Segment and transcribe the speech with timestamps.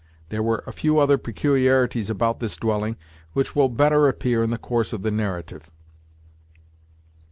[0.29, 2.95] There were a few other peculiarities about this dwelling,
[3.33, 5.69] which will better appear in the course of the narrative.